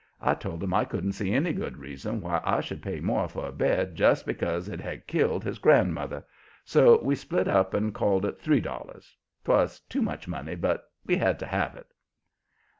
[0.19, 3.45] I told him I couldn't see any good reason why I should pay more for
[3.45, 6.25] a bed just because it had killed his grandmother,
[6.65, 9.15] so we split up and called it three dollars.
[9.45, 11.93] 'Twas too much money, but we had to have it."